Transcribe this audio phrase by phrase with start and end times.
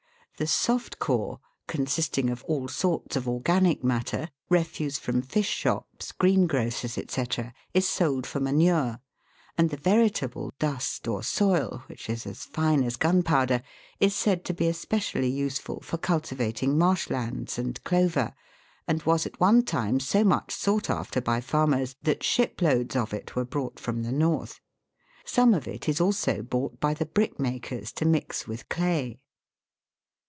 [0.37, 6.47] The "soft core," consisting of all sorts of organic matter, refuse from fish shops, green
[6.47, 7.25] grocers, c.,
[7.75, 8.99] is sold for manure,
[9.55, 13.61] and the veritable "dust" or soil, which is as fine as gunpowder,
[13.99, 18.33] is said to be especially useful for cultivating marsh lands and clover,
[18.87, 23.13] and was at one time so much sought after by farmers that ship loads of
[23.13, 24.59] it were brought from the North.
[25.23, 29.19] Some of it is also bought by the brickmakers to mix with clay.